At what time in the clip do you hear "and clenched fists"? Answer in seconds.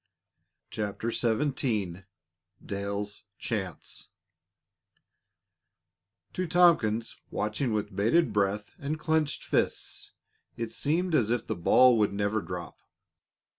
8.79-10.13